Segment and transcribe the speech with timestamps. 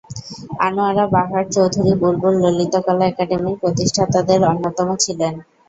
[0.59, 5.33] আনোয়ারা বাহার চৌধুরী বুলবুল ললিতকলা একাডেমির প্রতিষ্ঠাতাদের অন্যতম ছিলেন।